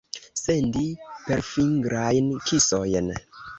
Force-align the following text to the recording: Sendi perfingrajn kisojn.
Sendi 0.43 0.85
perfingrajn 1.27 2.35
kisojn. 2.49 3.15